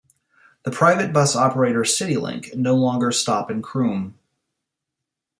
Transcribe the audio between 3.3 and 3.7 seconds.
in